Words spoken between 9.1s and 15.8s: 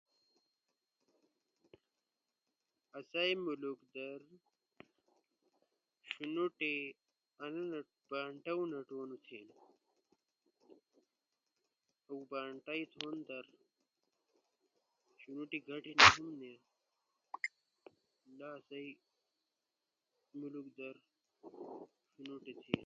تھینا، اؤ بانٹئی تھونو در شنوٹی